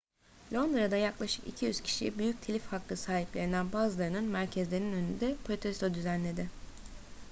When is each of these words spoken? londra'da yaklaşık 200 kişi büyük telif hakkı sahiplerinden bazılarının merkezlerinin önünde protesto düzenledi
londra'da 0.53 0.97
yaklaşık 0.97 1.47
200 1.47 1.79
kişi 1.81 2.17
büyük 2.19 2.41
telif 2.41 2.65
hakkı 2.67 2.97
sahiplerinden 2.97 3.73
bazılarının 3.73 4.23
merkezlerinin 4.23 4.93
önünde 4.93 5.35
protesto 5.43 5.93
düzenledi 5.93 6.49